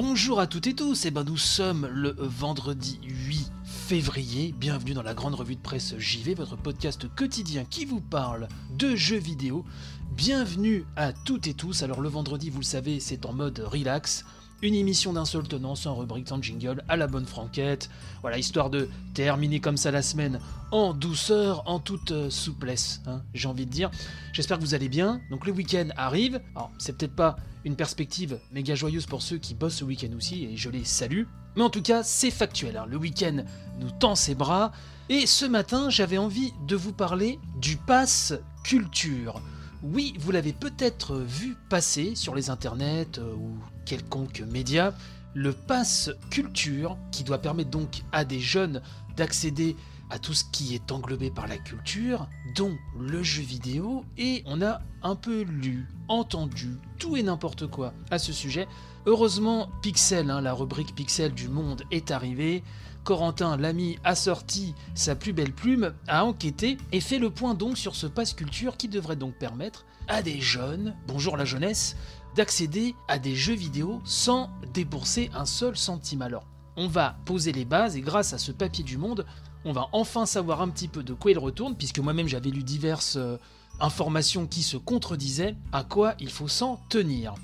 Bonjour 0.00 0.38
à 0.38 0.46
toutes 0.46 0.68
et 0.68 0.74
tous, 0.74 1.06
et 1.06 1.10
ben 1.10 1.24
nous 1.24 1.36
sommes 1.36 1.88
le 1.92 2.14
vendredi 2.16 3.00
8 3.02 3.50
février. 3.64 4.54
Bienvenue 4.56 4.94
dans 4.94 5.02
la 5.02 5.12
grande 5.12 5.34
revue 5.34 5.56
de 5.56 5.60
presse 5.60 5.98
JV, 5.98 6.34
votre 6.34 6.56
podcast 6.56 7.12
quotidien 7.16 7.64
qui 7.64 7.84
vous 7.84 8.00
parle 8.00 8.46
de 8.70 8.94
jeux 8.94 9.18
vidéo. 9.18 9.64
Bienvenue 10.12 10.84
à 10.94 11.12
toutes 11.12 11.48
et 11.48 11.54
tous. 11.54 11.82
Alors 11.82 12.00
le 12.00 12.08
vendredi, 12.08 12.48
vous 12.48 12.60
le 12.60 12.64
savez, 12.64 13.00
c'est 13.00 13.26
en 13.26 13.32
mode 13.32 13.58
relax. 13.58 14.24
Une 14.60 14.74
émission 14.74 15.12
d'un 15.12 15.24
seul 15.24 15.46
tenant, 15.46 15.76
sans 15.76 15.94
rubrique, 15.94 16.28
sans 16.28 16.42
jingle, 16.42 16.82
à 16.88 16.96
la 16.96 17.06
bonne 17.06 17.26
franquette. 17.26 17.88
Voilà, 18.22 18.38
histoire 18.38 18.70
de 18.70 18.88
terminer 19.14 19.60
comme 19.60 19.76
ça 19.76 19.92
la 19.92 20.02
semaine 20.02 20.40
en 20.72 20.92
douceur, 20.92 21.62
en 21.66 21.78
toute 21.78 22.10
euh, 22.10 22.28
souplesse, 22.28 23.00
hein, 23.06 23.22
j'ai 23.34 23.46
envie 23.46 23.66
de 23.66 23.70
dire. 23.70 23.88
J'espère 24.32 24.58
que 24.58 24.64
vous 24.64 24.74
allez 24.74 24.88
bien. 24.88 25.20
Donc 25.30 25.46
le 25.46 25.52
week-end 25.52 25.88
arrive. 25.96 26.40
Alors, 26.56 26.72
c'est 26.78 26.96
peut-être 26.98 27.14
pas 27.14 27.36
une 27.64 27.76
perspective 27.76 28.40
méga 28.50 28.74
joyeuse 28.74 29.06
pour 29.06 29.22
ceux 29.22 29.38
qui 29.38 29.54
bossent 29.54 29.76
ce 29.76 29.84
week-end 29.84 30.10
aussi, 30.16 30.44
et 30.44 30.56
je 30.56 30.70
les 30.70 30.84
salue. 30.84 31.22
Mais 31.54 31.62
en 31.62 31.70
tout 31.70 31.82
cas, 31.82 32.02
c'est 32.02 32.32
factuel. 32.32 32.76
hein. 32.76 32.86
Le 32.88 32.96
week-end 32.96 33.44
nous 33.78 33.90
tend 33.92 34.16
ses 34.16 34.34
bras. 34.34 34.72
Et 35.08 35.26
ce 35.26 35.46
matin, 35.46 35.88
j'avais 35.88 36.18
envie 36.18 36.52
de 36.66 36.74
vous 36.74 36.92
parler 36.92 37.38
du 37.60 37.76
pass 37.76 38.34
culture. 38.64 39.40
Oui, 39.82 40.14
vous 40.18 40.32
l'avez 40.32 40.52
peut-être 40.52 41.16
vu 41.16 41.56
passer 41.70 42.16
sur 42.16 42.34
les 42.34 42.50
internets 42.50 43.18
euh, 43.18 43.32
ou 43.34 43.58
quelconque 43.86 44.40
média, 44.40 44.92
le 45.34 45.52
pass 45.52 46.10
culture, 46.30 46.98
qui 47.12 47.22
doit 47.22 47.38
permettre 47.38 47.70
donc 47.70 48.02
à 48.10 48.24
des 48.24 48.40
jeunes 48.40 48.82
d'accéder 49.16 49.76
à 50.10 50.18
tout 50.18 50.34
ce 50.34 50.44
qui 50.50 50.74
est 50.74 50.90
englobé 50.90 51.30
par 51.30 51.46
la 51.46 51.58
culture, 51.58 52.28
dont 52.56 52.76
le 52.98 53.22
jeu 53.22 53.42
vidéo, 53.42 54.04
et 54.16 54.42
on 54.46 54.62
a 54.62 54.80
un 55.02 55.14
peu 55.14 55.42
lu, 55.42 55.86
entendu, 56.08 56.76
tout 56.98 57.16
et 57.16 57.22
n'importe 57.22 57.68
quoi 57.68 57.92
à 58.10 58.18
ce 58.18 58.32
sujet. 58.32 58.66
Heureusement, 59.08 59.70
Pixel, 59.80 60.30
hein, 60.30 60.42
la 60.42 60.52
rubrique 60.52 60.94
Pixel 60.94 61.32
du 61.32 61.48
monde 61.48 61.82
est 61.90 62.10
arrivée. 62.10 62.62
Corentin, 63.04 63.56
l'ami, 63.56 63.96
a 64.04 64.14
sorti 64.14 64.74
sa 64.94 65.16
plus 65.16 65.32
belle 65.32 65.54
plume, 65.54 65.94
a 66.08 66.26
enquêté 66.26 66.76
et 66.92 67.00
fait 67.00 67.18
le 67.18 67.30
point 67.30 67.54
donc 67.54 67.78
sur 67.78 67.96
ce 67.96 68.06
pass 68.06 68.34
culture 68.34 68.76
qui 68.76 68.86
devrait 68.86 69.16
donc 69.16 69.32
permettre 69.38 69.86
à 70.08 70.20
des 70.20 70.42
jeunes, 70.42 70.94
bonjour 71.06 71.38
la 71.38 71.46
jeunesse, 71.46 71.96
d'accéder 72.36 72.94
à 73.08 73.18
des 73.18 73.34
jeux 73.34 73.54
vidéo 73.54 74.02
sans 74.04 74.50
débourser 74.74 75.30
un 75.34 75.46
seul 75.46 75.74
centime. 75.74 76.20
Alors, 76.20 76.44
on 76.76 76.86
va 76.86 77.16
poser 77.24 77.52
les 77.52 77.64
bases 77.64 77.96
et 77.96 78.02
grâce 78.02 78.34
à 78.34 78.38
ce 78.38 78.52
papier 78.52 78.84
du 78.84 78.98
monde, 78.98 79.24
on 79.64 79.72
va 79.72 79.88
enfin 79.92 80.26
savoir 80.26 80.60
un 80.60 80.68
petit 80.68 80.88
peu 80.88 81.02
de 81.02 81.14
quoi 81.14 81.30
il 81.30 81.38
retourne, 81.38 81.76
puisque 81.76 82.00
moi-même 82.00 82.28
j'avais 82.28 82.50
lu 82.50 82.62
diverses 82.62 83.16
euh, 83.16 83.38
informations 83.80 84.46
qui 84.46 84.62
se 84.62 84.76
contredisaient, 84.76 85.56
à 85.72 85.82
quoi 85.82 86.12
il 86.20 86.28
faut 86.28 86.46
s'en 86.46 86.76
tenir. 86.90 87.36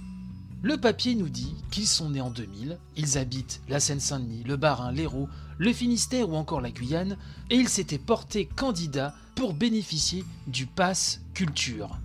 Le 0.64 0.78
papier 0.78 1.14
nous 1.14 1.28
dit 1.28 1.54
qu'ils 1.70 1.86
sont 1.86 2.08
nés 2.08 2.22
en 2.22 2.30
2000, 2.30 2.78
ils 2.96 3.18
habitent 3.18 3.60
la 3.68 3.80
Seine-Saint-Denis, 3.80 4.44
le 4.44 4.56
Bas-Rhin, 4.56 4.92
l'Hérault, 4.92 5.28
le 5.58 5.70
Finistère 5.74 6.30
ou 6.30 6.36
encore 6.36 6.62
la 6.62 6.70
Guyane, 6.70 7.18
et 7.50 7.56
ils 7.56 7.68
s'étaient 7.68 7.98
portés 7.98 8.46
candidats 8.46 9.14
pour 9.34 9.52
bénéficier 9.52 10.24
du 10.46 10.64
pass 10.64 11.20
culture. 11.34 11.98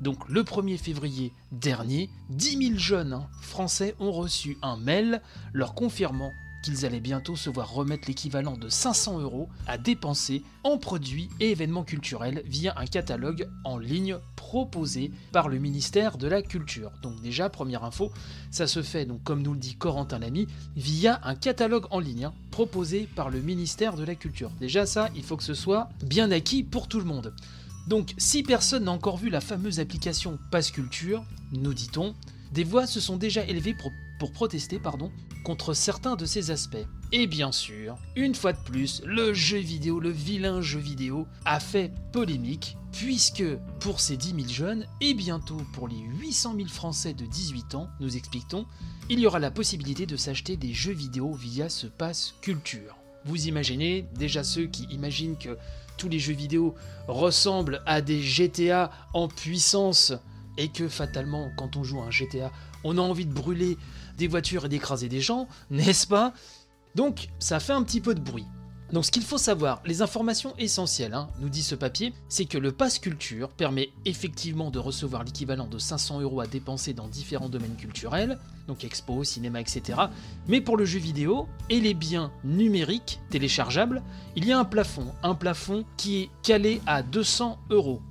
Donc 0.00 0.28
le 0.28 0.42
1er 0.42 0.78
février 0.78 1.32
dernier, 1.52 2.10
10 2.30 2.70
000 2.70 2.76
jeunes 2.76 3.12
hein, 3.12 3.28
français 3.40 3.94
ont 4.00 4.10
reçu 4.10 4.58
un 4.62 4.76
mail 4.76 5.22
leur 5.52 5.72
confirmant 5.74 6.32
qu'ils 6.62 6.86
allaient 6.86 7.00
bientôt 7.00 7.36
se 7.36 7.50
voir 7.50 7.72
remettre 7.72 8.08
l'équivalent 8.08 8.56
de 8.56 8.68
500 8.68 9.20
euros 9.20 9.48
à 9.66 9.78
dépenser 9.78 10.42
en 10.64 10.78
produits 10.78 11.28
et 11.40 11.50
événements 11.50 11.84
culturels 11.84 12.42
via 12.46 12.74
un 12.76 12.86
catalogue 12.86 13.48
en 13.64 13.78
ligne 13.78 14.16
proposé 14.36 15.10
par 15.32 15.48
le 15.48 15.58
ministère 15.58 16.18
de 16.18 16.28
la 16.28 16.42
Culture. 16.42 16.92
Donc 17.02 17.20
déjà, 17.20 17.48
première 17.48 17.84
info, 17.84 18.12
ça 18.50 18.66
se 18.66 18.82
fait, 18.82 19.04
donc 19.04 19.22
comme 19.24 19.42
nous 19.42 19.54
le 19.54 19.58
dit 19.58 19.76
Corentin 19.76 20.18
Lamy, 20.18 20.46
via 20.76 21.20
un 21.24 21.34
catalogue 21.34 21.86
en 21.90 21.98
ligne 21.98 22.26
hein, 22.26 22.34
proposé 22.50 23.08
par 23.16 23.30
le 23.30 23.40
ministère 23.40 23.96
de 23.96 24.04
la 24.04 24.14
Culture. 24.14 24.50
Déjà 24.60 24.86
ça, 24.86 25.08
il 25.16 25.22
faut 25.22 25.36
que 25.36 25.42
ce 25.42 25.54
soit 25.54 25.88
bien 26.04 26.30
acquis 26.30 26.62
pour 26.62 26.88
tout 26.88 26.98
le 26.98 27.04
monde. 27.04 27.34
Donc, 27.88 28.14
si 28.16 28.42
personne 28.42 28.84
n'a 28.84 28.92
encore 28.92 29.16
vu 29.16 29.28
la 29.28 29.40
fameuse 29.40 29.80
application 29.80 30.38
Passe 30.50 30.70
Culture, 30.70 31.24
nous 31.52 31.74
dit-on, 31.74 32.14
des 32.52 32.64
voix 32.64 32.86
se 32.86 33.00
sont 33.00 33.16
déjà 33.16 33.44
élevées 33.44 33.74
pour, 33.74 33.90
pour 34.18 34.32
protester 34.32 34.78
pardon, 34.78 35.10
contre 35.42 35.74
certains 35.74 36.16
de 36.16 36.24
ces 36.24 36.50
aspects. 36.50 36.86
Et 37.12 37.26
bien 37.26 37.52
sûr, 37.52 37.96
une 38.16 38.34
fois 38.34 38.52
de 38.52 38.58
plus, 38.58 39.02
le 39.04 39.34
jeu 39.34 39.58
vidéo, 39.58 40.00
le 40.00 40.10
vilain 40.10 40.60
jeu 40.60 40.78
vidéo, 40.78 41.26
a 41.44 41.60
fait 41.60 41.92
polémique, 42.12 42.76
puisque 42.92 43.44
pour 43.80 44.00
ces 44.00 44.16
10 44.16 44.34
000 44.34 44.48
jeunes, 44.48 44.86
et 45.00 45.14
bientôt 45.14 45.60
pour 45.74 45.88
les 45.88 45.98
800 45.98 46.54
000 46.56 46.68
Français 46.68 47.12
de 47.12 47.26
18 47.26 47.74
ans, 47.74 47.88
nous 48.00 48.16
expliquons, 48.16 48.66
il 49.10 49.18
y 49.18 49.26
aura 49.26 49.38
la 49.38 49.50
possibilité 49.50 50.06
de 50.06 50.16
s'acheter 50.16 50.56
des 50.56 50.72
jeux 50.72 50.92
vidéo 50.92 51.32
via 51.34 51.68
ce 51.68 51.86
pass 51.86 52.34
culture. 52.40 52.96
Vous 53.24 53.46
imaginez, 53.46 54.06
déjà 54.14 54.42
ceux 54.42 54.66
qui 54.66 54.84
imaginent 54.84 55.36
que 55.36 55.58
tous 55.96 56.08
les 56.08 56.18
jeux 56.18 56.34
vidéo 56.34 56.74
ressemblent 57.08 57.82
à 57.86 58.00
des 58.00 58.22
GTA 58.22 58.90
en 59.12 59.28
puissance 59.28 60.12
et 60.58 60.68
que 60.68 60.88
fatalement, 60.88 61.50
quand 61.56 61.76
on 61.76 61.84
joue 61.84 62.00
à 62.00 62.06
un 62.06 62.10
GTA, 62.10 62.50
on 62.84 62.98
a 62.98 63.00
envie 63.00 63.26
de 63.26 63.32
brûler 63.32 63.78
des 64.18 64.28
voitures 64.28 64.66
et 64.66 64.68
d'écraser 64.68 65.08
des 65.08 65.20
gens, 65.20 65.48
n'est-ce 65.70 66.06
pas? 66.06 66.32
Donc, 66.94 67.28
ça 67.38 67.60
fait 67.60 67.72
un 67.72 67.82
petit 67.82 68.00
peu 68.00 68.14
de 68.14 68.20
bruit. 68.20 68.46
Donc, 68.92 69.06
ce 69.06 69.10
qu'il 69.10 69.22
faut 69.22 69.38
savoir, 69.38 69.80
les 69.86 70.02
informations 70.02 70.54
essentielles, 70.58 71.14
hein, 71.14 71.30
nous 71.40 71.48
dit 71.48 71.62
ce 71.62 71.74
papier, 71.74 72.12
c'est 72.28 72.44
que 72.44 72.58
le 72.58 72.72
pass 72.72 72.98
culture 72.98 73.48
permet 73.48 73.88
effectivement 74.04 74.70
de 74.70 74.78
recevoir 74.78 75.24
l'équivalent 75.24 75.66
de 75.66 75.78
500 75.78 76.20
euros 76.20 76.42
à 76.42 76.46
dépenser 76.46 76.92
dans 76.92 77.08
différents 77.08 77.48
domaines 77.48 77.76
culturels, 77.76 78.38
donc 78.68 78.84
expo, 78.84 79.24
cinéma, 79.24 79.62
etc. 79.62 79.98
Mais 80.46 80.60
pour 80.60 80.76
le 80.76 80.84
jeu 80.84 80.98
vidéo 80.98 81.48
et 81.70 81.80
les 81.80 81.94
biens 81.94 82.30
numériques 82.44 83.18
téléchargeables, 83.30 84.02
il 84.36 84.44
y 84.44 84.52
a 84.52 84.58
un 84.58 84.66
plafond, 84.66 85.06
un 85.22 85.34
plafond 85.34 85.84
qui 85.96 86.18
est 86.18 86.30
calé 86.42 86.82
à 86.84 87.02
200 87.02 87.58
euros. 87.70 88.02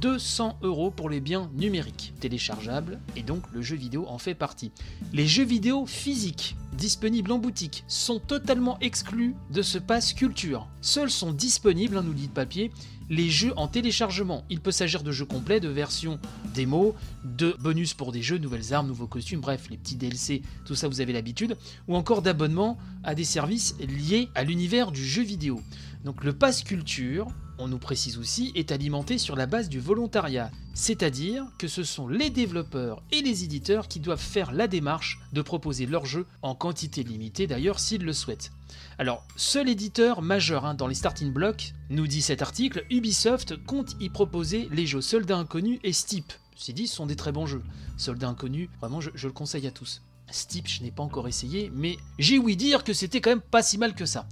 200 0.00 0.58
euros 0.62 0.90
pour 0.90 1.08
les 1.08 1.20
biens 1.20 1.50
numériques 1.54 2.14
téléchargeables, 2.20 3.00
et 3.16 3.22
donc 3.22 3.42
le 3.52 3.62
jeu 3.62 3.76
vidéo 3.76 4.06
en 4.08 4.18
fait 4.18 4.34
partie. 4.34 4.72
Les 5.12 5.26
jeux 5.26 5.44
vidéo 5.44 5.86
physiques 5.86 6.56
disponibles 6.72 7.32
en 7.32 7.38
boutique 7.38 7.84
sont 7.86 8.18
totalement 8.18 8.78
exclus 8.80 9.34
de 9.50 9.62
ce 9.62 9.78
pass 9.78 10.12
culture. 10.12 10.68
Seuls 10.80 11.10
sont 11.10 11.32
disponibles, 11.32 11.96
hein, 11.96 12.02
nous 12.04 12.14
dit 12.14 12.26
le 12.26 12.32
papier, 12.32 12.70
les 13.10 13.30
jeux 13.30 13.52
en 13.56 13.68
téléchargement. 13.68 14.44
Il 14.50 14.60
peut 14.60 14.70
s'agir 14.70 15.02
de 15.02 15.12
jeux 15.12 15.26
complets, 15.26 15.60
de 15.60 15.68
versions 15.68 16.18
démo, 16.54 16.94
de 17.24 17.56
bonus 17.60 17.94
pour 17.94 18.12
des 18.12 18.22
jeux, 18.22 18.38
nouvelles 18.38 18.72
armes, 18.72 18.88
nouveaux 18.88 19.06
costumes, 19.06 19.40
bref, 19.40 19.68
les 19.70 19.76
petits 19.76 19.96
DLC, 19.96 20.42
tout 20.64 20.74
ça 20.74 20.88
vous 20.88 21.00
avez 21.00 21.12
l'habitude, 21.12 21.56
ou 21.88 21.96
encore 21.96 22.22
d'abonnement 22.22 22.78
à 23.02 23.14
des 23.14 23.24
services 23.24 23.76
liés 23.80 24.28
à 24.34 24.44
l'univers 24.44 24.90
du 24.90 25.04
jeu 25.04 25.22
vidéo. 25.22 25.60
Donc 26.04 26.24
le 26.24 26.32
pass 26.32 26.62
culture, 26.62 27.28
on 27.58 27.68
nous 27.68 27.78
précise 27.78 28.18
aussi, 28.18 28.52
est 28.54 28.72
alimenté 28.72 29.18
sur 29.18 29.36
la 29.36 29.46
base 29.46 29.68
du 29.68 29.80
volontariat, 29.80 30.50
c'est-à-dire 30.74 31.44
que 31.58 31.68
ce 31.68 31.82
sont 31.82 32.08
les 32.08 32.30
développeurs 32.30 33.02
et 33.12 33.22
les 33.22 33.44
éditeurs 33.44 33.88
qui 33.88 34.00
doivent 34.00 34.20
faire 34.20 34.52
la 34.52 34.66
démarche 34.66 35.20
de 35.32 35.42
proposer 35.42 35.86
leurs 35.86 36.06
jeux 36.06 36.26
en 36.42 36.54
quantité 36.54 37.02
limitée 37.02 37.46
d'ailleurs 37.46 37.80
s'ils 37.80 38.04
le 38.04 38.12
souhaitent. 38.12 38.50
Alors, 38.98 39.26
seul 39.36 39.68
éditeur 39.68 40.22
majeur 40.22 40.64
hein, 40.64 40.74
dans 40.74 40.86
les 40.86 40.94
starting 40.94 41.32
blocks, 41.32 41.72
nous 41.90 42.06
dit 42.06 42.22
cet 42.22 42.42
article, 42.42 42.84
Ubisoft 42.90 43.64
compte 43.64 43.96
y 44.00 44.08
proposer 44.08 44.68
les 44.70 44.86
jeux 44.86 45.00
Soldats 45.00 45.38
Inconnus 45.38 45.80
et 45.84 45.92
Steep. 45.92 46.32
Ceci 46.56 46.72
dit, 46.72 46.86
sont 46.86 47.06
des 47.06 47.16
très 47.16 47.32
bons 47.32 47.46
jeux. 47.46 47.62
Soldats 47.96 48.28
Inconnus, 48.28 48.68
vraiment, 48.80 49.00
je, 49.00 49.10
je 49.14 49.26
le 49.26 49.32
conseille 49.32 49.66
à 49.66 49.70
tous. 49.70 50.02
Steep, 50.30 50.66
je 50.68 50.82
n'ai 50.82 50.90
pas 50.90 51.02
encore 51.02 51.28
essayé, 51.28 51.70
mais 51.74 51.96
j'ai 52.18 52.38
ouï 52.38 52.56
dire 52.56 52.84
que 52.84 52.92
c'était 52.92 53.20
quand 53.20 53.30
même 53.30 53.40
pas 53.40 53.62
si 53.62 53.78
mal 53.78 53.94
que 53.94 54.06
ça. 54.06 54.26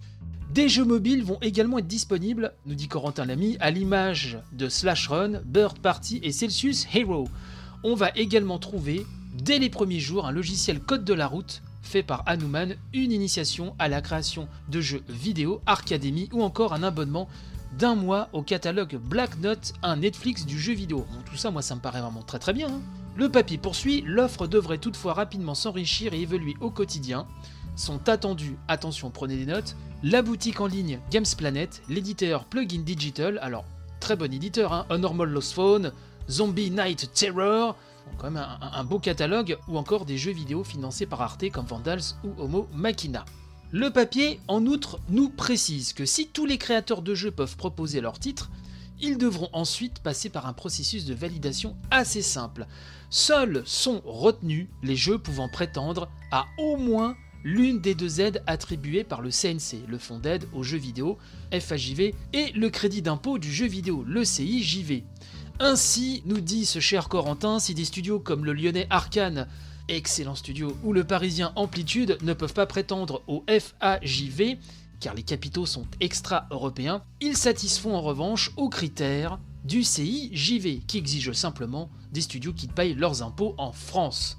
Des 0.52 0.68
jeux 0.68 0.84
mobiles 0.84 1.24
vont 1.24 1.38
également 1.40 1.78
être 1.78 1.86
disponibles, 1.86 2.52
nous 2.66 2.74
dit 2.74 2.86
Corentin 2.86 3.24
Lamy, 3.24 3.56
à 3.58 3.70
l'image 3.70 4.38
de 4.52 4.68
Slash 4.68 5.08
Run, 5.08 5.40
Bird 5.46 5.78
Party 5.78 6.20
et 6.22 6.30
Celsius 6.30 6.86
Hero. 6.94 7.26
On 7.84 7.94
va 7.94 8.10
également 8.16 8.58
trouver, 8.58 9.06
dès 9.32 9.58
les 9.58 9.70
premiers 9.70 9.98
jours, 9.98 10.26
un 10.26 10.30
logiciel 10.30 10.78
code 10.78 11.06
de 11.06 11.14
la 11.14 11.26
route 11.26 11.62
fait 11.80 12.02
par 12.02 12.22
Hanuman, 12.26 12.74
une 12.92 13.12
initiation 13.12 13.74
à 13.78 13.88
la 13.88 14.02
création 14.02 14.46
de 14.68 14.82
jeux 14.82 15.02
vidéo, 15.08 15.62
Arcademy 15.64 16.28
ou 16.34 16.42
encore 16.42 16.74
un 16.74 16.82
abonnement 16.82 17.30
d'un 17.78 17.94
mois 17.94 18.28
au 18.34 18.42
catalogue 18.42 18.96
Black 18.96 19.38
Note, 19.40 19.72
un 19.82 19.96
Netflix 19.96 20.44
du 20.44 20.60
jeu 20.60 20.74
vidéo. 20.74 21.06
Tout 21.24 21.38
ça, 21.38 21.50
moi, 21.50 21.62
ça 21.62 21.76
me 21.76 21.80
paraît 21.80 22.02
vraiment 22.02 22.20
très 22.20 22.38
très 22.38 22.52
bien. 22.52 22.68
hein. 22.68 22.82
Le 23.16 23.30
papier 23.30 23.56
poursuit, 23.56 24.04
l'offre 24.06 24.46
devrait 24.46 24.76
toutefois 24.76 25.14
rapidement 25.14 25.54
s'enrichir 25.54 26.12
et 26.12 26.20
évoluer 26.20 26.56
au 26.60 26.70
quotidien. 26.70 27.26
Sont 27.76 28.08
attendus, 28.08 28.56
attention, 28.68 29.10
prenez 29.10 29.36
des 29.36 29.46
notes, 29.46 29.76
la 30.02 30.22
boutique 30.22 30.60
en 30.60 30.66
ligne 30.66 31.00
Games 31.10 31.24
Planet, 31.36 31.82
l'éditeur 31.88 32.44
Plugin 32.44 32.82
Digital, 32.82 33.38
alors 33.42 33.64
très 34.00 34.16
bon 34.16 34.32
éditeur, 34.32 34.72
hein, 34.72 34.98
Normal 34.98 35.30
Lost 35.30 35.52
Phone, 35.52 35.92
Zombie 36.28 36.70
Night 36.70 37.12
Terror, 37.14 37.76
quand 38.18 38.30
même 38.30 38.42
un, 38.42 38.58
un 38.72 38.84
beau 38.84 38.98
catalogue, 38.98 39.58
ou 39.68 39.78
encore 39.78 40.04
des 40.04 40.18
jeux 40.18 40.32
vidéo 40.32 40.64
financés 40.64 41.06
par 41.06 41.22
Arte 41.22 41.50
comme 41.50 41.66
Vandals 41.66 42.02
ou 42.24 42.32
Homo 42.42 42.68
Machina. 42.74 43.24
Le 43.70 43.90
papier, 43.90 44.38
en 44.48 44.66
outre, 44.66 45.00
nous 45.08 45.30
précise 45.30 45.94
que 45.94 46.04
si 46.04 46.28
tous 46.28 46.44
les 46.44 46.58
créateurs 46.58 47.00
de 47.00 47.14
jeux 47.14 47.30
peuvent 47.30 47.56
proposer 47.56 48.00
leur 48.00 48.18
titre, 48.18 48.50
ils 49.00 49.18
devront 49.18 49.48
ensuite 49.52 49.98
passer 49.98 50.28
par 50.28 50.46
un 50.46 50.52
processus 50.52 51.04
de 51.04 51.14
validation 51.14 51.76
assez 51.90 52.22
simple. 52.22 52.66
Seuls 53.10 53.62
sont 53.64 54.02
retenus 54.04 54.68
les 54.82 54.94
jeux 54.96 55.18
pouvant 55.18 55.48
prétendre 55.48 56.08
à 56.30 56.46
au 56.58 56.76
moins 56.76 57.16
l'une 57.44 57.80
des 57.80 57.94
deux 57.94 58.20
aides 58.20 58.42
attribuées 58.46 59.04
par 59.04 59.20
le 59.20 59.30
CNC, 59.30 59.86
le 59.88 59.98
Fonds 59.98 60.18
d'aide 60.18 60.46
aux 60.52 60.62
jeux 60.62 60.78
vidéo, 60.78 61.18
FAJV, 61.52 62.14
et 62.32 62.52
le 62.52 62.70
crédit 62.70 63.02
d'impôt 63.02 63.38
du 63.38 63.52
jeu 63.52 63.66
vidéo, 63.66 64.04
le 64.06 64.24
CIJV. 64.24 65.02
Ainsi, 65.60 66.22
nous 66.26 66.40
dit 66.40 66.66
ce 66.66 66.80
cher 66.80 67.08
Corentin, 67.08 67.58
si 67.58 67.74
des 67.74 67.84
studios 67.84 68.20
comme 68.20 68.44
le 68.44 68.52
lyonnais 68.52 68.86
Arkane 68.90 69.48
excellent 69.88 70.34
studio, 70.34 70.76
ou 70.84 70.92
le 70.92 71.04
parisien 71.04 71.52
Amplitude 71.56 72.18
ne 72.22 72.32
peuvent 72.32 72.54
pas 72.54 72.66
prétendre 72.66 73.22
au 73.26 73.44
FAJV, 73.48 74.58
car 75.00 75.14
les 75.14 75.22
capitaux 75.22 75.66
sont 75.66 75.86
extra-européens, 76.00 77.02
ils 77.20 77.36
satisfont 77.36 77.94
en 77.94 78.00
revanche 78.00 78.52
aux 78.56 78.68
critères 78.68 79.38
du 79.64 79.82
CIJV, 79.82 80.80
qui 80.86 80.98
exige 80.98 81.32
simplement 81.32 81.90
des 82.12 82.20
studios 82.20 82.52
qui 82.52 82.68
payent 82.68 82.94
leurs 82.94 83.22
impôts 83.22 83.54
en 83.58 83.72
France. 83.72 84.38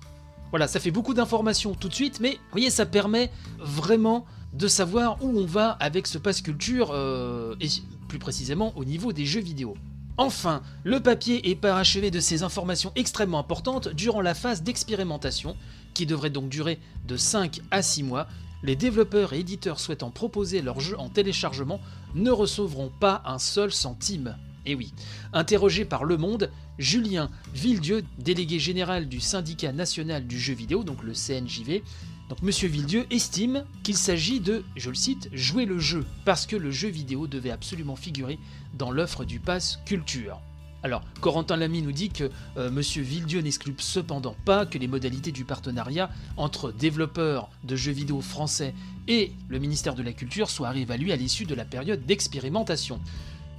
Voilà, 0.53 0.67
ça 0.67 0.79
fait 0.79 0.91
beaucoup 0.91 1.15
d'informations 1.15 1.73
tout 1.73 1.89
de 1.89 1.95
suite, 1.95 2.19
mais 2.19 2.33
vous 2.33 2.51
voyez, 2.51 2.69
ça 2.69 2.85
permet 2.85 3.31
vraiment 3.57 4.23
de 4.53 4.67
savoir 4.67 5.17
où 5.23 5.29
on 5.35 5.47
va 5.47 5.71
avec 5.71 6.05
ce 6.05 6.19
passe 6.19 6.43
culture, 6.43 6.91
euh, 6.93 7.55
et 7.59 7.69
plus 8.07 8.19
précisément 8.19 8.71
au 8.75 8.85
niveau 8.85 9.13
des 9.13 9.25
jeux 9.25 9.41
vidéo. 9.41 9.73
Enfin, 10.17 10.61
le 10.83 10.99
papier 10.99 11.49
est 11.49 11.55
parachevé 11.55 12.11
de 12.11 12.19
ces 12.19 12.43
informations 12.43 12.91
extrêmement 12.95 13.39
importantes 13.39 13.87
durant 13.87 14.21
la 14.21 14.35
phase 14.35 14.61
d'expérimentation, 14.61 15.55
qui 15.95 16.05
devrait 16.05 16.29
donc 16.29 16.49
durer 16.49 16.77
de 17.07 17.17
5 17.17 17.61
à 17.71 17.81
6 17.81 18.03
mois. 18.03 18.27
Les 18.61 18.75
développeurs 18.75 19.33
et 19.33 19.39
éditeurs 19.39 19.79
souhaitant 19.79 20.11
proposer 20.11 20.61
leur 20.61 20.79
jeu 20.79 20.99
en 20.99 21.09
téléchargement 21.09 21.79
ne 22.13 22.29
recevront 22.29 22.91
pas 22.99 23.23
un 23.25 23.39
seul 23.39 23.71
centime. 23.71 24.37
Et 24.65 24.75
oui, 24.75 24.93
interrogé 25.33 25.83
par 25.83 26.05
Le 26.05 26.17
Monde, 26.17 26.49
Julien 26.77 27.29
Villedieu, 27.53 28.03
délégué 28.17 28.59
général 28.59 29.09
du 29.09 29.19
syndicat 29.19 29.73
national 29.73 30.25
du 30.25 30.39
jeu 30.39 30.53
vidéo, 30.53 30.83
donc 30.83 31.03
le 31.03 31.13
CNJV, 31.13 31.83
donc 32.29 32.41
Monsieur 32.41 32.69
Villedieu 32.69 33.05
estime 33.11 33.65
qu'il 33.83 33.97
s'agit 33.97 34.39
de, 34.39 34.63
je 34.75 34.89
le 34.89 34.95
cite, 34.95 35.29
jouer 35.33 35.65
le 35.65 35.79
jeu, 35.79 36.05
parce 36.23 36.45
que 36.45 36.55
le 36.55 36.71
jeu 36.71 36.87
vidéo 36.87 37.27
devait 37.27 37.51
absolument 37.51 37.97
figurer 37.97 38.39
dans 38.73 38.91
l'offre 38.91 39.25
du 39.25 39.39
pass 39.39 39.79
culture. 39.85 40.39
Alors, 40.83 41.01
Corentin 41.21 41.55
Lamy 41.55 41.81
nous 41.81 41.93
dit 41.93 42.09
que 42.09 42.29
euh, 42.57 42.69
Monsieur 42.69 43.03
Villedieu 43.03 43.39
n'exclut 43.39 43.73
cependant 43.77 44.35
pas 44.45 44.65
que 44.65 44.77
les 44.77 44.87
modalités 44.87 45.31
du 45.31 45.45
partenariat 45.45 46.09
entre 46.35 46.73
développeurs 46.73 47.49
de 47.63 47.77
jeux 47.77 47.93
vidéo 47.93 48.19
français 48.19 48.73
et 49.07 49.31
le 49.47 49.59
ministère 49.59 49.95
de 49.95 50.03
la 50.03 50.11
Culture 50.11 50.49
soient 50.49 50.71
réévaluées 50.71 51.13
à 51.13 51.15
l'issue 51.15 51.45
de 51.45 51.55
la 51.55 51.63
période 51.63 52.05
d'expérimentation. 52.05 52.99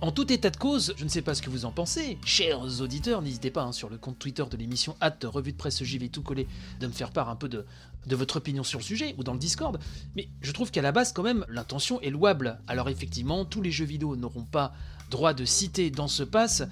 En 0.00 0.12
tout 0.12 0.30
état 0.32 0.50
de 0.50 0.56
cause, 0.56 0.92
je 0.96 1.04
ne 1.04 1.08
sais 1.08 1.22
pas 1.22 1.34
ce 1.34 1.40
que 1.40 1.48
vous 1.48 1.64
en 1.64 1.70
pensez, 1.70 2.18
chers 2.26 2.80
auditeurs, 2.82 3.22
n'hésitez 3.22 3.50
pas 3.50 3.62
hein, 3.62 3.72
sur 3.72 3.88
le 3.88 3.96
compte 3.96 4.18
Twitter 4.18 4.44
de 4.50 4.56
l'émission 4.56 4.96
hâte 5.00 5.24
revue 5.24 5.52
de 5.52 5.56
presse 5.56 5.82
JV 5.82 6.10
tout 6.10 6.22
collé 6.22 6.46
de 6.80 6.86
me 6.86 6.92
faire 6.92 7.10
part 7.10 7.30
un 7.30 7.36
peu 7.36 7.48
de, 7.48 7.64
de 8.06 8.16
votre 8.16 8.36
opinion 8.36 8.62
sur 8.64 8.78
le 8.78 8.84
sujet 8.84 9.14
ou 9.16 9.24
dans 9.24 9.32
le 9.32 9.38
Discord, 9.38 9.78
mais 10.14 10.28
je 10.42 10.52
trouve 10.52 10.70
qu'à 10.70 10.82
la 10.82 10.92
base 10.92 11.12
quand 11.12 11.22
même 11.22 11.46
l'intention 11.48 12.00
est 12.02 12.10
louable. 12.10 12.60
Alors 12.66 12.90
effectivement, 12.90 13.44
tous 13.44 13.62
les 13.62 13.70
jeux 13.70 13.86
vidéo 13.86 14.14
n'auront 14.16 14.44
pas 14.44 14.74
droit 15.10 15.32
de 15.32 15.44
citer 15.44 15.90
dans 15.90 16.08
ce 16.08 16.22
pass, 16.22 16.64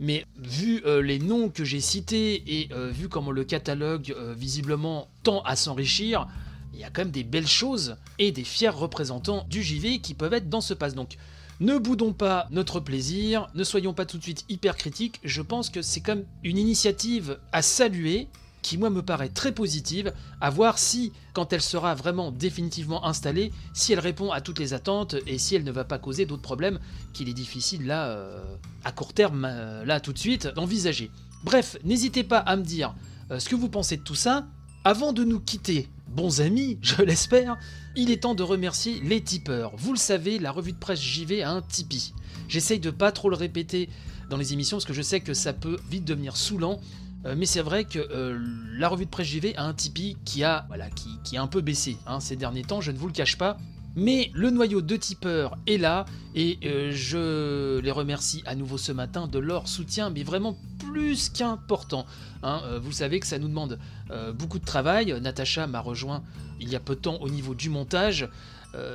mais 0.00 0.26
vu 0.36 0.82
euh, 0.84 1.02
les 1.02 1.20
noms 1.20 1.50
que 1.50 1.64
j'ai 1.64 1.80
cités 1.80 2.60
et 2.60 2.72
euh, 2.72 2.90
vu 2.90 3.08
comment 3.08 3.30
le 3.30 3.44
catalogue 3.44 4.12
euh, 4.16 4.34
visiblement 4.36 5.08
tend 5.22 5.42
à 5.42 5.54
s'enrichir, 5.54 6.26
il 6.74 6.80
y 6.80 6.84
a 6.84 6.90
quand 6.90 7.02
même 7.02 7.12
des 7.12 7.22
belles 7.22 7.46
choses 7.46 7.96
et 8.18 8.32
des 8.32 8.44
fiers 8.44 8.70
représentants 8.70 9.46
du 9.48 9.62
JV 9.62 10.00
qui 10.00 10.14
peuvent 10.14 10.32
être 10.32 10.48
dans 10.48 10.62
ce 10.62 10.74
pass. 10.74 10.94
Donc 10.94 11.16
ne 11.60 11.78
boudons 11.78 12.12
pas 12.12 12.48
notre 12.50 12.80
plaisir, 12.80 13.48
ne 13.54 13.64
soyons 13.64 13.94
pas 13.94 14.06
tout 14.06 14.18
de 14.18 14.22
suite 14.22 14.44
hyper 14.48 14.76
critiques, 14.76 15.20
je 15.24 15.42
pense 15.42 15.70
que 15.70 15.82
c'est 15.82 16.00
comme 16.00 16.24
une 16.42 16.58
initiative 16.58 17.38
à 17.52 17.62
saluer 17.62 18.28
qui 18.62 18.78
moi 18.78 18.90
me 18.90 19.02
paraît 19.02 19.28
très 19.28 19.52
positive, 19.52 20.12
à 20.40 20.48
voir 20.48 20.78
si, 20.78 21.12
quand 21.34 21.52
elle 21.52 21.60
sera 21.60 21.94
vraiment 21.94 22.30
définitivement 22.30 23.04
installée, 23.04 23.52
si 23.74 23.92
elle 23.92 23.98
répond 23.98 24.30
à 24.30 24.40
toutes 24.40 24.60
les 24.60 24.72
attentes 24.72 25.16
et 25.26 25.36
si 25.38 25.56
elle 25.56 25.64
ne 25.64 25.72
va 25.72 25.84
pas 25.84 25.98
causer 25.98 26.26
d'autres 26.26 26.42
problèmes 26.42 26.78
qu'il 27.12 27.28
est 27.28 27.34
difficile 27.34 27.86
là, 27.86 28.06
euh, 28.06 28.40
à 28.84 28.92
court 28.92 29.12
terme, 29.12 29.46
euh, 29.48 29.84
là 29.84 30.00
tout 30.00 30.12
de 30.12 30.18
suite, 30.18 30.46
d'envisager. 30.46 31.10
Bref, 31.44 31.76
n'hésitez 31.84 32.22
pas 32.22 32.38
à 32.38 32.56
me 32.56 32.62
dire 32.62 32.94
euh, 33.30 33.40
ce 33.40 33.48
que 33.48 33.56
vous 33.56 33.68
pensez 33.68 33.96
de 33.96 34.02
tout 34.02 34.14
ça. 34.14 34.46
Avant 34.84 35.12
de 35.12 35.24
nous 35.24 35.40
quitter, 35.40 35.88
bons 36.12 36.40
amis, 36.40 36.78
je 36.82 37.02
l'espère, 37.02 37.58
il 37.96 38.10
est 38.10 38.22
temps 38.22 38.34
de 38.34 38.42
remercier 38.42 39.00
les 39.00 39.22
tipeurs. 39.22 39.72
Vous 39.76 39.92
le 39.92 39.98
savez, 39.98 40.38
la 40.38 40.52
revue 40.52 40.72
de 40.72 40.78
presse 40.78 41.00
JV 41.00 41.42
a 41.42 41.50
un 41.50 41.62
Tipeee. 41.62 42.14
J'essaye 42.48 42.80
de 42.80 42.90
pas 42.90 43.12
trop 43.12 43.30
le 43.30 43.36
répéter 43.36 43.88
dans 44.30 44.36
les 44.36 44.52
émissions 44.52 44.76
parce 44.76 44.84
que 44.84 44.92
je 44.92 45.02
sais 45.02 45.20
que 45.20 45.34
ça 45.34 45.52
peut 45.52 45.78
vite 45.90 46.04
devenir 46.04 46.36
saoulant. 46.36 46.80
Euh, 47.24 47.34
mais 47.36 47.46
c'est 47.46 47.62
vrai 47.62 47.84
que 47.84 47.98
euh, 47.98 48.38
la 48.76 48.88
revue 48.88 49.04
de 49.04 49.10
presse 49.10 49.28
JV 49.28 49.54
a 49.56 49.64
un 49.64 49.74
Tipeee 49.74 50.16
qui 50.24 50.42
a, 50.42 50.64
voilà, 50.68 50.88
qui, 50.90 51.36
a 51.36 51.42
un 51.42 51.46
peu 51.46 51.60
baissé 51.60 51.96
hein, 52.06 52.18
ces 52.20 52.36
derniers 52.36 52.64
temps, 52.64 52.80
je 52.80 52.90
ne 52.90 52.98
vous 52.98 53.06
le 53.06 53.12
cache 53.12 53.38
pas. 53.38 53.58
Mais 53.94 54.30
le 54.34 54.50
noyau 54.50 54.80
de 54.80 54.96
tipeurs 54.96 55.56
est 55.66 55.76
là 55.76 56.06
et 56.34 56.58
euh, 56.64 56.90
je 56.92 57.78
les 57.80 57.90
remercie 57.90 58.42
à 58.46 58.54
nouveau 58.54 58.78
ce 58.78 58.90
matin 58.90 59.26
de 59.26 59.38
leur 59.38 59.68
soutien, 59.68 60.08
mais 60.08 60.22
vraiment 60.22 60.56
plus 60.78 61.28
qu'important. 61.28 62.06
hein. 62.42 62.62
Euh, 62.64 62.78
vous 62.82 62.92
savez 62.92 63.20
que 63.20 63.26
ça 63.26 63.38
nous 63.38 63.48
demande 63.48 63.78
euh, 64.10 64.32
beaucoup 64.32 64.58
de 64.58 64.64
travail. 64.64 65.14
Natacha 65.20 65.66
m'a 65.66 65.80
rejoint 65.80 66.22
il 66.60 66.70
y 66.70 66.76
a 66.76 66.80
peu 66.80 66.94
de 66.94 67.00
temps 67.00 67.16
au 67.20 67.28
niveau 67.28 67.54
du 67.54 67.68
montage. 67.68 68.28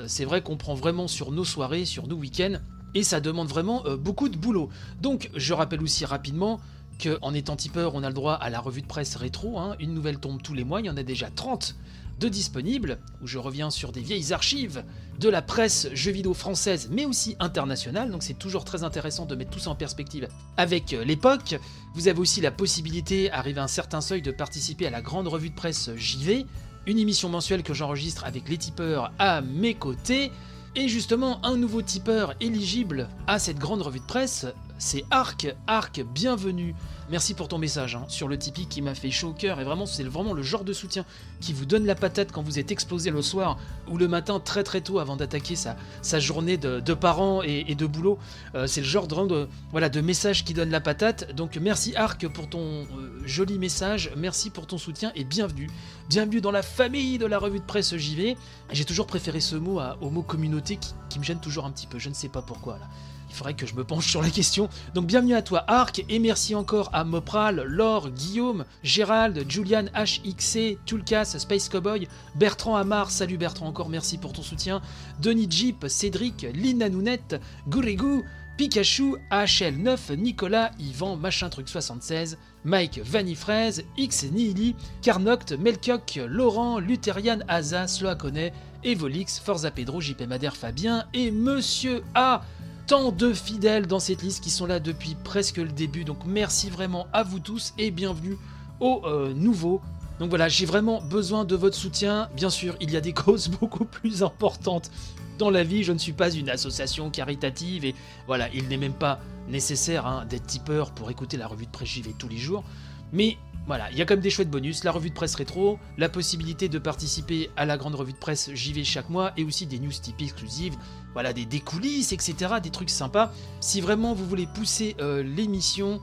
C'est 0.07 0.25
vrai 0.25 0.41
qu'on 0.41 0.57
prend 0.57 0.73
vraiment 0.73 1.07
sur 1.07 1.31
nos 1.31 1.43
soirées, 1.43 1.85
sur 1.85 2.07
nos 2.07 2.15
week-ends, 2.15 2.55
et 2.95 3.03
ça 3.03 3.19
demande 3.21 3.47
vraiment 3.47 3.83
beaucoup 3.99 4.27
de 4.27 4.35
boulot. 4.35 4.69
Donc 5.03 5.29
je 5.35 5.53
rappelle 5.53 5.83
aussi 5.83 6.03
rapidement 6.03 6.59
qu'en 7.03 7.31
étant 7.35 7.55
tipeur, 7.55 7.93
on 7.93 8.01
a 8.01 8.07
le 8.07 8.15
droit 8.15 8.33
à 8.33 8.49
la 8.49 8.59
revue 8.59 8.81
de 8.81 8.87
presse 8.87 9.15
rétro. 9.15 9.59
hein. 9.59 9.75
Une 9.79 9.93
nouvelle 9.93 10.17
tombe 10.17 10.41
tous 10.41 10.55
les 10.55 10.63
mois, 10.63 10.79
il 10.79 10.87
y 10.87 10.89
en 10.89 10.97
a 10.97 11.03
déjà 11.03 11.29
30 11.29 11.75
de 12.19 12.27
disponibles, 12.29 12.99
où 13.21 13.27
je 13.27 13.37
reviens 13.37 13.69
sur 13.69 13.91
des 13.91 14.01
vieilles 14.01 14.33
archives 14.33 14.83
de 15.19 15.29
la 15.29 15.41
presse 15.41 15.89
jeux 15.93 16.11
vidéo 16.11 16.33
française, 16.33 16.89
mais 16.91 17.05
aussi 17.05 17.35
internationale, 17.39 18.11
donc 18.11 18.23
c'est 18.23 18.37
toujours 18.37 18.65
très 18.65 18.83
intéressant 18.83 19.25
de 19.25 19.35
mettre 19.35 19.51
tout 19.51 19.59
ça 19.59 19.71
en 19.71 19.75
perspective 19.75 20.27
avec 20.57 20.93
euh, 20.93 21.03
l'époque. 21.03 21.59
Vous 21.95 22.07
avez 22.07 22.19
aussi 22.19 22.41
la 22.41 22.51
possibilité, 22.51 23.31
arrivé 23.31 23.59
à 23.59 23.63
un 23.63 23.67
certain 23.67 24.01
seuil, 24.01 24.21
de 24.21 24.31
participer 24.31 24.87
à 24.87 24.91
la 24.91 25.01
grande 25.01 25.27
revue 25.27 25.49
de 25.49 25.55
presse 25.55 25.91
JV, 25.95 26.45
une 26.85 26.99
émission 26.99 27.29
mensuelle 27.29 27.63
que 27.63 27.73
j'enregistre 27.73 28.25
avec 28.25 28.47
les 28.49 28.57
tipeurs 28.57 29.11
à 29.19 29.41
mes 29.41 29.73
côtés, 29.73 30.31
et 30.75 30.87
justement 30.87 31.43
un 31.43 31.57
nouveau 31.57 31.81
tipeur 31.81 32.35
éligible 32.39 33.09
à 33.25 33.39
cette 33.39 33.57
grande 33.57 33.81
revue 33.81 33.99
de 33.99 34.05
presse, 34.05 34.45
c'est 34.77 35.05
Arc. 35.09 35.53
Arc, 35.65 36.01
bienvenue. 36.01 36.75
Merci 37.09 37.33
pour 37.33 37.47
ton 37.47 37.57
message 37.57 37.95
hein, 37.95 38.05
sur 38.09 38.27
le 38.27 38.37
Tipeee 38.37 38.67
qui 38.67 38.81
m'a 38.81 38.93
fait 38.93 39.11
chaud 39.11 39.29
au 39.29 39.33
cœur 39.33 39.59
et 39.59 39.63
vraiment 39.63 39.85
c'est 39.85 40.03
vraiment 40.03 40.33
le 40.33 40.43
genre 40.43 40.63
de 40.63 40.73
soutien 40.73 41.05
qui 41.39 41.53
vous 41.53 41.65
donne 41.65 41.85
la 41.85 41.95
patate 41.95 42.31
quand 42.31 42.43
vous 42.43 42.59
êtes 42.59 42.69
explosé 42.71 43.09
le 43.09 43.21
soir 43.21 43.57
ou 43.89 43.97
le 43.97 44.07
matin 44.07 44.39
très 44.39 44.63
très 44.63 44.81
tôt 44.81 44.99
avant 44.99 45.15
d'attaquer 45.15 45.55
sa, 45.55 46.19
journée 46.19 46.57
de, 46.57 46.93
parents 46.93 47.41
et, 47.43 47.75
de 47.75 47.85
boulot. 47.85 48.19
Euh, 48.55 48.67
c'est 48.67 48.81
le 48.81 48.87
genre 48.87 49.07
de, 49.07 49.47
voilà, 49.71 49.89
de 49.89 50.01
message 50.01 50.43
qui 50.43 50.53
donne 50.53 50.69
la 50.69 50.81
patate. 50.81 51.33
Donc 51.33 51.57
merci 51.57 51.95
Arc 51.95 52.27
pour 52.27 52.49
ton 52.49 52.59
euh, 52.59 53.21
joli 53.25 53.57
message, 53.57 54.11
merci 54.17 54.49
pour 54.49 54.67
ton 54.67 54.77
soutien 54.77 55.11
et 55.15 55.23
bienvenue. 55.23 55.69
Bienvenue 56.09 56.41
dans 56.41 56.51
la 56.51 56.61
famille 56.61 57.17
de 57.17 57.25
la 57.25 57.39
revue 57.39 57.59
de 57.59 57.65
presse 57.65 57.95
JV. 57.95 58.35
J'ai 58.71 58.85
toujours 58.85 59.07
préféré 59.07 59.39
ce 59.39 59.55
mot 59.55 59.79
au 60.01 60.09
mot 60.09 60.23
communauté 60.23 60.77
qui, 60.77 60.93
qui 61.09 61.19
me 61.19 61.23
gêne 61.23 61.39
toujours 61.39 61.65
un 61.65 61.71
petit 61.71 61.87
peu, 61.87 61.99
je 61.99 62.09
ne 62.09 62.13
sais 62.13 62.29
pas 62.29 62.41
pourquoi 62.41 62.77
là. 62.79 62.87
Il 63.29 63.35
faudrait 63.35 63.53
que 63.53 63.65
je 63.65 63.75
me 63.75 63.83
penche 63.83 64.09
sur 64.09 64.21
la 64.21 64.29
question. 64.29 64.69
Donc 64.93 65.05
bienvenue 65.05 65.35
à 65.35 65.41
toi 65.41 65.63
Arc 65.67 66.03
et 66.09 66.19
merci 66.19 66.55
encore 66.55 66.89
à 66.93 67.03
Mopral, 67.03 67.63
Laure, 67.63 68.09
Guillaume, 68.09 68.65
Gérald, 68.83 69.45
Julian 69.49 69.85
HXC, 69.95 70.77
Tulkas, 70.85 71.35
Space 71.37 71.69
Cowboy, 71.69 72.07
Bertrand 72.35 72.75
Amar, 72.75 73.11
salut 73.11 73.37
Bertrand 73.37 73.67
encore, 73.67 73.89
merci 73.89 74.17
pour 74.17 74.33
ton 74.33 74.41
soutien, 74.41 74.81
Denis 75.21 75.47
Jeep, 75.49 75.85
Cédric, 75.87 76.47
Lina 76.53 76.89
Nounette, 76.89 77.39
Gourigou, 77.67 78.23
Pikachu, 78.57 79.17
AHL9, 79.29 80.15
Nicolas, 80.15 80.71
Yvan, 80.79 81.15
Machin 81.15 81.49
Truc 81.49 81.69
76, 81.69 82.39
Mike 82.65 82.99
Vanifraise, 83.03 83.83
X 83.97 84.23
Nihili, 84.31 84.75
Carnoct, 85.03 85.51
Melkioc, 85.53 86.19
Laurent, 86.27 86.79
Lutherian 86.79 87.39
Aza, 87.47 87.87
Sloakone, 87.87 88.51
Evolix, 88.83 89.39
Forza 89.39 89.69
Pedro, 89.69 90.01
JP 90.01 90.23
Madère 90.27 90.55
Fabien 90.55 91.05
et 91.13 91.29
Monsieur 91.29 92.03
A 92.15 92.41
tant 92.87 93.11
de 93.11 93.33
fidèles 93.33 93.85
dans 93.85 93.99
cette 93.99 94.21
liste 94.21 94.41
qui 94.41 94.49
sont 94.49 94.65
là 94.65 94.79
depuis 94.79 95.15
presque 95.15 95.57
le 95.57 95.67
début. 95.67 96.05
Donc 96.05 96.19
merci 96.25 96.69
vraiment 96.69 97.07
à 97.11 97.21
vous 97.21 97.39
tous 97.39 97.73
et 97.77 97.91
bienvenue 97.91 98.37
aux 98.79 99.01
euh, 99.05 99.33
nouveaux 99.33 99.81
Donc 100.19 100.29
voilà, 100.29 100.47
j'ai 100.47 100.65
vraiment 100.65 101.01
besoin 101.01 101.43
de 101.43 101.55
votre 101.57 101.75
soutien. 101.75 102.29
Bien 102.33 102.49
sûr, 102.49 102.77
il 102.79 102.89
y 102.89 102.95
a 102.95 103.01
des 103.01 103.11
causes 103.25 103.49
beaucoup 103.49 103.83
plus 103.83 104.23
importantes 104.23 104.89
dans 105.37 105.49
la 105.49 105.65
vie. 105.65 105.83
Je 105.83 105.91
ne 105.91 105.97
suis 105.97 106.13
pas 106.13 106.31
une 106.31 106.49
association 106.49 107.09
caritative 107.09 107.83
et 107.83 107.93
voilà, 108.25 108.47
il 108.53 108.69
n'est 108.69 108.77
même 108.77 108.93
pas 108.93 109.19
nécessaire 109.49 110.07
hein, 110.07 110.25
d'être 110.29 110.47
tipeur 110.47 110.91
pour 110.91 111.11
écouter 111.11 111.35
la 111.35 111.47
revue 111.47 111.65
de 111.65 111.71
presse 111.71 111.89
JV 111.89 112.13
tous 112.17 112.29
les 112.29 112.37
jours. 112.37 112.63
Mais 113.11 113.37
voilà, 113.67 113.91
il 113.91 113.97
y 113.97 114.01
a 114.01 114.05
quand 114.05 114.13
même 114.13 114.21
des 114.21 114.29
chouettes 114.29 114.49
bonus, 114.49 114.85
la 114.85 114.91
revue 114.91 115.09
de 115.09 115.13
presse 115.13 115.35
rétro, 115.35 115.77
la 115.97 116.07
possibilité 116.07 116.69
de 116.69 116.79
participer 116.79 117.49
à 117.57 117.65
la 117.65 117.75
grande 117.75 117.95
revue 117.95 118.13
de 118.13 118.17
presse 118.17 118.49
JV 118.53 118.85
chaque 118.85 119.09
mois 119.09 119.33
et 119.35 119.43
aussi 119.43 119.65
des 119.65 119.77
news 119.77 119.91
Tipeee 119.91 120.23
exclusives, 120.23 120.77
voilà, 121.11 121.33
des, 121.33 121.59
coulisses, 121.59 122.13
etc., 122.13 122.55
des 122.63 122.69
trucs 122.69 122.89
sympas. 122.89 123.33
Si 123.59 123.81
vraiment 123.81 124.13
vous 124.13 124.25
voulez 124.25 124.47
pousser 124.47 124.95
euh, 125.01 125.21
l'émission, 125.21 125.99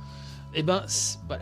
eh 0.55 0.63
ben 0.63 0.85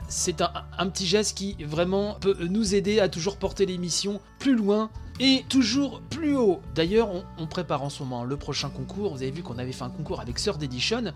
c'est 0.09 0.41
un, 0.41 0.87
petit 0.87 1.07
geste 1.07 1.37
qui 1.37 1.57
vraiment 1.65 2.15
peut 2.21 2.37
nous 2.49 2.77
aider 2.77 3.01
à 3.01 3.09
toujours 3.09 3.37
porter 3.37 3.67
l'émission 3.67 4.21
plus 4.39 4.55
loin 4.55 4.91
et 5.19 5.45
toujours 5.49 6.03
plus 6.03 6.37
haut. 6.37 6.61
D'ailleurs, 6.77 7.09
on, 7.37 7.47
prépare 7.49 7.83
en 7.83 7.91
ce 7.91 8.03
moment 8.03 8.23
le 8.23 8.37
prochain 8.37 8.71
concours. 8.71 9.15
Vous 9.15 9.23
avez 9.23 9.33
vu 9.33 9.43
qu'on 9.43 9.59
avait 9.59 9.73
fait 9.73 9.83
un 9.83 9.91
concours 9.91 10.21
avec 10.21 10.37
Third 10.37 10.63
Edition. 10.63 11.13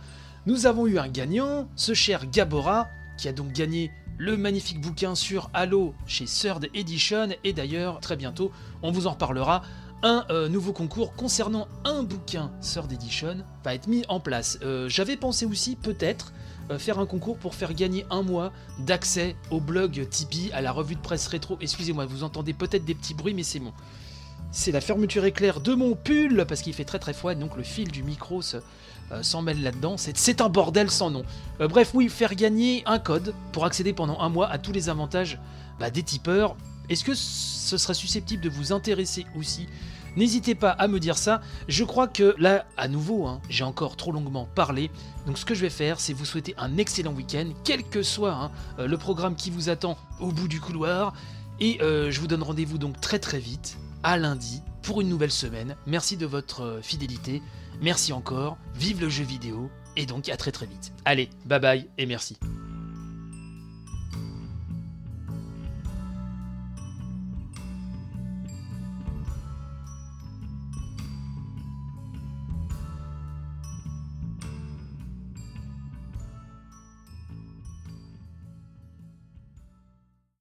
Nous 0.47 0.67
avons 0.67 0.87
eu 0.87 0.99
un 0.99 1.09
gagnant, 1.09 1.69
ce 1.77 1.95
cher 1.95 2.29
Gabora, 2.29 2.89
qui 3.17 3.29
a 3.29 3.33
donc 3.33 3.53
gagné 3.53 3.91
le 4.19 4.37
magnifique 4.37 4.81
bouquin 4.81 5.15
sur 5.15 5.51
Halo 5.53 5.95
chez 6.07 6.25
Third 6.25 6.69
Edition. 6.75 7.29
Et 7.45 7.53
d'ailleurs, 7.53 8.01
très 8.01 8.17
bientôt, 8.17 8.51
on 8.83 8.91
vous 8.91 9.07
en 9.07 9.13
reparlera. 9.13 9.63
Un 10.03 10.25
euh, 10.31 10.49
nouveau 10.49 10.73
concours 10.73 11.15
concernant 11.15 11.69
un 11.85 12.03
bouquin 12.03 12.53
Third 12.61 12.93
Edition 12.93 13.39
va 13.65 13.75
être 13.75 13.89
mis 13.89 14.05
en 14.09 14.21
place. 14.21 14.59
Euh, 14.63 14.89
J'avais 14.89 15.17
pensé 15.17 15.47
aussi 15.47 15.75
peut-être 15.75 16.33
euh, 16.71 16.79
faire 16.79 16.99
un 16.99 17.07
concours 17.07 17.39
pour 17.39 17.55
faire 17.55 17.75
gagner 17.75 18.05
un 18.11 18.23
mois 18.23 18.53
d'accès 18.79 19.37
au 19.51 19.61
blog 19.61 20.07
Tipeee, 20.11 20.51
à 20.53 20.61
la 20.61 20.73
revue 20.73 20.97
de 20.97 21.01
presse 21.01 21.27
rétro. 21.29 21.57
Excusez-moi, 21.61 22.05
vous 22.07 22.25
entendez 22.25 22.53
peut-être 22.53 22.85
des 22.85 22.95
petits 22.95 23.15
bruits, 23.15 23.35
mais 23.35 23.43
c'est 23.43 23.59
bon. 23.59 23.73
C'est 24.53 24.73
la 24.73 24.81
fermeture 24.81 25.25
éclair 25.25 25.61
de 25.61 25.75
mon 25.75 25.95
pull, 25.95 26.45
parce 26.47 26.63
qu'il 26.63 26.73
fait 26.73 26.85
très 26.85 26.99
très 26.99 27.13
froid, 27.13 27.35
donc 27.35 27.57
le 27.57 27.63
fil 27.63 27.91
du 27.91 28.03
micro 28.03 28.43
se, 28.43 28.59
euh, 29.13 29.23
s'en 29.23 29.43
mêle 29.43 29.63
là-dedans. 29.63 29.97
C'est- 29.97 30.41
un 30.41 30.49
bordel 30.49 30.91
sans 30.91 31.11
nom. 31.11 31.23
Euh, 31.61 31.69
bref, 31.69 31.93
oui, 31.95 32.09
faire 32.09 32.35
gagner 32.35 32.83
un 32.87 32.99
code 32.99 33.35
pour 33.53 33.65
accéder 33.65 33.93
pendant 33.93 34.21
un 34.21 34.29
mois 34.29 34.49
à 34.49 34.59
tous 34.59 34.73
les 34.73 34.89
avantages 34.89 35.39
bah, 35.79 35.91
des 35.91 36.03
tipeurs. 36.03 36.57
Est-ce 36.89 37.05
que 37.05 37.15
ce 37.15 37.79
serait 37.79 37.95
susceptible 37.95 38.43
de 38.43 38.49
vous 38.49 38.73
intéresser 38.73 39.27
aussi? 39.37 39.67
N'hésitez 40.17 40.55
pas 40.55 40.71
à 40.71 40.89
me 40.89 40.99
dire 40.99 41.19
ça. 41.19 41.41
Je 41.69 41.85
crois 41.85 42.09
que 42.09 42.35
là, 42.39 42.65
à 42.77 42.89
nouveau, 42.89 43.27
hein, 43.27 43.41
j'ai 43.51 43.65
encore 43.65 43.97
trop 43.97 44.13
longuement 44.13 44.49
parlé. 44.55 44.91
Donc 45.27 45.37
ce 45.37 45.45
que 45.45 45.55
je 45.55 45.61
vais 45.61 45.71
faire, 45.71 46.01
c'est 46.01 46.13
vous 46.13 46.25
souhaiter 46.25 46.55
un 46.59 46.79
excellent 46.79 47.13
week-end, 47.13 47.49
quel 47.65 47.83
que 47.83 48.03
soit 48.03 48.33
hein, 48.33 48.51
euh, 48.79 48.87
le 48.87 48.97
programme 48.97 49.35
qui 49.35 49.51
vous 49.51 49.69
attend 49.69 49.99
au 50.21 50.33
bout 50.33 50.49
du 50.49 50.61
couloir. 50.61 51.13
Et 51.59 51.79
je 51.81 52.21
vous 52.21 52.27
donne 52.27 52.43
rendez-vous 52.43 52.77
donc 52.77 53.01
très 53.01 53.19
très 53.19 53.39
vite, 53.39 53.79
à 54.03 54.19
lundi, 54.19 54.61
pour 54.83 55.01
une 55.01 55.09
nouvelle 55.09 55.31
semaine. 55.33 55.75
Merci 55.87 56.19
de 56.19 56.27
votre 56.27 56.81
fidélité. 56.83 57.43
Merci 57.81 58.13
encore. 58.13 58.57
Vive 58.75 59.01
le 59.01 59.09
jeu 59.09 59.25
vidéo. 59.25 59.71
Et 59.97 60.07
donc 60.07 60.29
à 60.29 60.37
très 60.37 60.53
très 60.53 60.67
vite. 60.67 60.93
Allez, 61.05 61.31
bye 61.47 61.61
bye 61.61 61.89
et 61.97 62.07
merci. 62.07 62.37